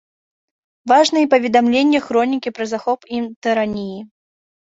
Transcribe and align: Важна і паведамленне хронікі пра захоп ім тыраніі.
Важна 0.91 1.17
і 1.25 1.27
паведамленне 1.33 1.99
хронікі 2.07 2.53
пра 2.57 2.65
захоп 2.73 2.99
ім 3.17 3.23
тыраніі. 3.49 4.01